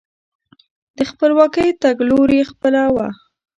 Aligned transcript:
د 0.97 0.99
خپلواکۍ 1.09 1.69
تګلوري 1.83 2.41
خپله 2.51 2.83
وه. 2.95 3.07